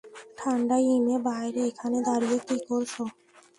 [0.37, 2.93] ঠাণ্ডায় হিমে বাইরে এখানে দাঁড়িয়ে কী করছ?